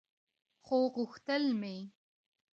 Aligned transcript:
خو 0.65 0.77
غوښتل 0.95 1.43
مې 1.61 1.75